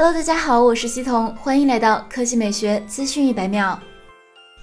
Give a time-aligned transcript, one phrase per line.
[0.00, 3.76] Hello，大家好，我是西彤，欢迎来到科技美学资讯一百秒。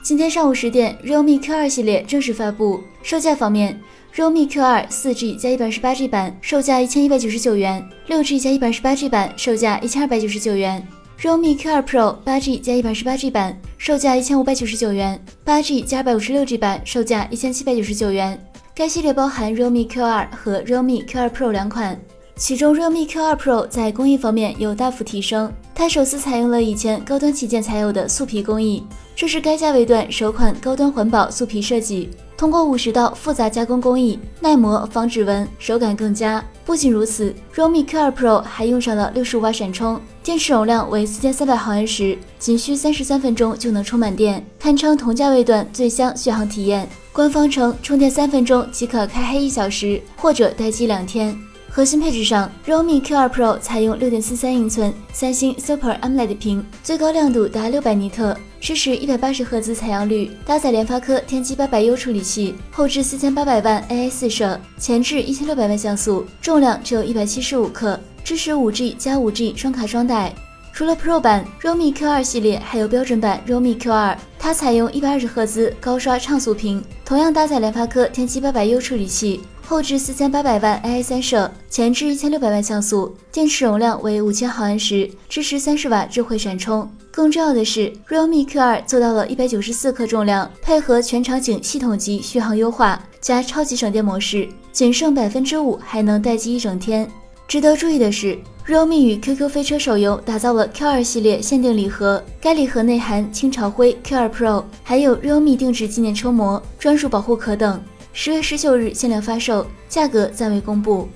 [0.02, 2.82] 今天上午十点，realme Q2 系列正式发布。
[3.04, 3.78] 售价方面
[4.16, 10.82] ，realme Q2 4G 加一百二十八 G 版售价一千一百九十九元，六 G 加一百二十八 G 版售价一千二百九十九元。
[11.20, 18.42] realme Q2 Pro 八 G 加一百二十八 G 版售价一千五百九十九元，八 G 加二百五十六 G 版售价一千七百九十九元。
[18.74, 22.00] 该系列包含 realme Q2 和 realme Q2 Pro 两款。
[22.38, 28.84] 其中，realme Q2 Pro 在工艺方面有大幅提升，它首次采用了以前高端旗舰才有的素皮工艺，
[29.16, 32.10] 这是该价位段首款高端环保素皮设计。
[32.36, 36.44] 通过五十道复杂加工工艺，耐磨、防指纹，手感更佳。
[36.66, 46.90] 不仅如此，realme Q2 Pro 还用上了六十五瓦闪充，电池容量为四千三百毫安时，仅需三十三分钟就能充满电，堪称同价位段最香续航体验。
[47.14, 51.34] 官方称充电三分钟即可开黑一小时，或者待机两天。
[51.76, 70.34] 核心配置上，realme Q2 Pro 采用六点四三英寸三星 Super AMOLED 屏，最高亮度达六百尼特，支持一百八十赫兹采样率，搭载联发科天玑八百 U 处理器，后置四千八百万 AI 四摄，前置一千六百万像素，重量只有一百七十五克，支持五 G 加五 G 双卡双待。
[70.76, 79.40] 除了 Pro 版 realme Q2 系列，还有标准版 realme Q2，它采用一百二十赫兹高刷畅速屏，同样搭载联发科天玑八百 U 处理器。
[79.66, 86.86] 后置四千八百万 AI 三摄，前置一千六百万像素，电池容量为五千毫安时，支持三十瓦智慧闪充。
[87.10, 97.10] 更重要的是，realme Q2 做到了一百九十四克重量，配合全场景系统级续航优化加超级省电模式，仅剩百分之五还能待机一整天。
[97.48, 98.38] 值得注意的是
[98.68, 107.82] ，realme 与 QQ 飞车手游打造了 Q2 系列限定礼盒，该礼盒内含清朝灰 Q2 Pro，还有 realme 定制纪念车模、专属保护壳等。
[108.14, 111.08] 十月十九日限量发售，价格暂未公布。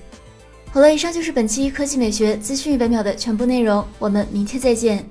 [0.70, 5.04] 好了，以上就是本期科技美学资讯一百秒的全部内容，我们明天再见。